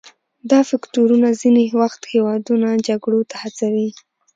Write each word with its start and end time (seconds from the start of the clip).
دا 0.51 0.59
فکتورونه 0.69 1.27
ځینې 1.41 1.63
وخت 1.81 2.01
هیوادونه 2.13 2.69
جګړو 2.87 3.21
ته 3.29 3.35
هڅوي 3.43 3.89